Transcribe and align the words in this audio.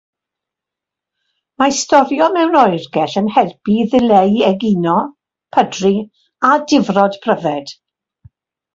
Mae 1.63 1.75
storio 1.79 2.29
mewn 2.37 2.57
oergell 2.63 3.15
yn 3.23 3.29
helpu 3.37 3.77
i 3.83 3.87
ddileu 3.93 4.35
egino, 4.51 4.97
pydru 5.59 5.95
a 6.51 6.55
difrod 6.75 7.25
pryfed. 7.29 7.81